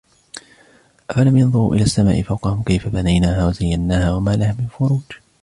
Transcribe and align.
أفلم 1.09 1.37
ينظروا 1.37 1.75
إلى 1.75 1.83
السماء 1.83 2.21
فوقهم 2.21 2.63
كيف 2.63 2.87
بنيناها 2.87 3.47
وزيناها 3.47 4.13
وما 4.13 4.35
لها 4.35 4.55
من 4.59 4.67
فروج 4.67 5.01